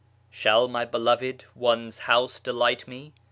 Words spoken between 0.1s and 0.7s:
Shall